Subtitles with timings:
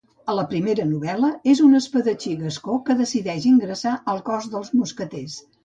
[0.31, 5.41] A la primera novel·la, és un espadatxí gascó que decideix ingressar al cos dels mosqueters.